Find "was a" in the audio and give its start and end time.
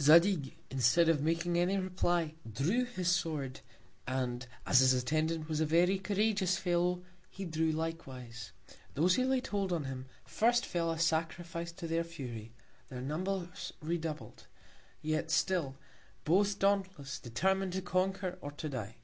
5.48-5.64